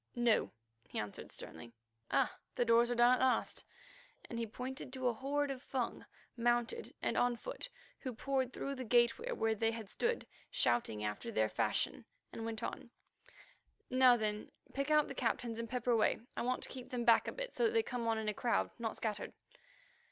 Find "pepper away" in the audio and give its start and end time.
15.69-16.19